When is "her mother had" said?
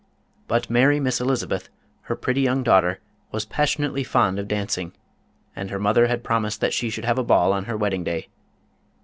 5.69-6.23